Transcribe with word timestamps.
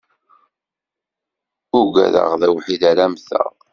Ugdeɣ 1.77 2.31
d 2.41 2.43
awḥid 2.47 2.81
ara 2.91 3.05
mmteɣ. 3.11 3.49